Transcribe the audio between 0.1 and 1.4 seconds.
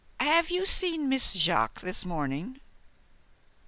Have you seen Miss